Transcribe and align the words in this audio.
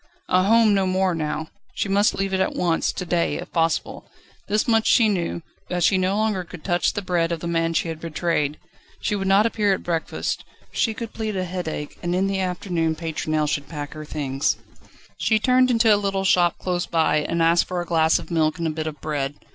A 0.29 0.45
home 0.45 0.73
no 0.73 0.87
more 0.87 1.13
now; 1.13 1.49
she 1.75 1.87
must 1.87 2.15
leave 2.15 2.33
it 2.33 2.39
at 2.39 2.55
once, 2.55 2.91
to 2.91 3.05
day 3.05 3.35
if 3.35 3.51
possible. 3.51 4.09
This 4.47 4.67
much 4.67 4.87
she 4.87 5.07
knew, 5.07 5.43
that 5.69 5.83
she 5.83 5.95
no 5.99 6.17
longer 6.17 6.43
could 6.43 6.63
touch 6.63 6.93
the 6.93 7.03
bread 7.03 7.31
of 7.31 7.39
the 7.39 7.45
man 7.45 7.75
she 7.75 7.87
had 7.87 7.99
betrayed. 7.99 8.57
She 8.99 9.15
would 9.15 9.27
not 9.27 9.45
appear 9.45 9.75
at 9.75 9.83
breakfast, 9.83 10.43
she 10.71 10.95
could 10.95 11.13
plead 11.13 11.35
a 11.35 11.45
headache, 11.45 11.99
and 12.01 12.15
in 12.15 12.25
the 12.25 12.39
afternoon 12.39 12.95
Pétronelle 12.95 13.47
should 13.47 13.69
pack 13.69 13.93
her 13.93 14.03
things. 14.03 14.57
She 15.19 15.37
turned 15.37 15.69
into 15.69 15.93
a 15.93 15.97
little 16.01 16.25
shop 16.25 16.57
close 16.57 16.87
by, 16.87 17.17
and 17.17 17.39
asked 17.43 17.65
for 17.65 17.79
a 17.79 17.85
glass 17.85 18.17
of 18.17 18.31
milk 18.31 18.57
and 18.57 18.65
a 18.65 18.71
bit 18.71 18.87
of 18.87 18.99
bread. 19.01 19.35